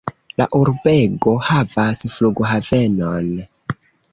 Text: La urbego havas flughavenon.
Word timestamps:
La 0.41 0.45
urbego 0.59 1.35
havas 1.49 2.01
flughavenon. 2.17 3.29